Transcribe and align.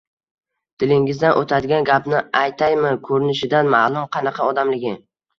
Dilingizdan 0.83 1.33
o`tadigan 1.41 1.83
gapni 1.89 2.21
aytaymi 2.39 2.93
Ko`rinishidan 3.09 3.69
ma`lum 3.75 4.07
qanaqa 4.17 4.49
odamligi 4.53 4.95